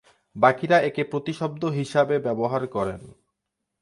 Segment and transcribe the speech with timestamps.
[0.35, 3.01] বাকিরা একে প্রতিশব্দ হিসাবে ব্যবহার করেন।